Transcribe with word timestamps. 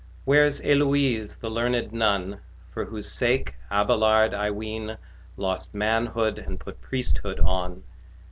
Where's 0.25 0.59
Héloise, 0.61 1.39
the 1.41 1.51
learned 1.51 1.93
nun, 1.93 2.39
For 2.71 2.85
whose 2.85 3.07
sake 3.07 3.53
Abeillard, 3.69 4.33
I 4.33 4.49
ween, 4.49 4.97
Lost 5.37 5.75
manhood 5.75 6.39
and 6.39 6.59
put 6.59 6.81
priesthood 6.81 7.39
on? 7.39 7.83